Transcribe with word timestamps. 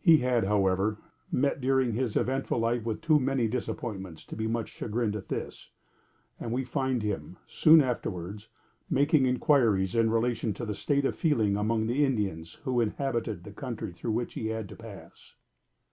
He 0.00 0.16
had, 0.16 0.42
however, 0.46 0.98
met, 1.30 1.60
during 1.60 1.92
his 1.92 2.16
eventful 2.16 2.58
life, 2.58 2.82
with 2.84 3.00
too 3.02 3.20
many 3.20 3.46
disappointments 3.46 4.24
to 4.24 4.34
be 4.34 4.48
much 4.48 4.70
chagrined 4.70 5.14
at 5.14 5.28
this, 5.28 5.70
and 6.40 6.50
we 6.50 6.64
find 6.64 7.04
him, 7.04 7.36
soon 7.46 7.80
afterwards, 7.80 8.48
making 8.90 9.26
inquiries 9.26 9.94
in 9.94 10.10
relation 10.10 10.52
to 10.54 10.66
the 10.66 10.74
state 10.74 11.04
of 11.04 11.14
feeling 11.14 11.56
among 11.56 11.86
the 11.86 12.04
Indians 12.04 12.54
who 12.64 12.80
inhabited 12.80 13.44
the 13.44 13.52
country 13.52 13.92
through 13.92 14.10
which 14.10 14.34
he 14.34 14.48
had 14.48 14.68
to 14.70 14.74
pass. 14.74 15.36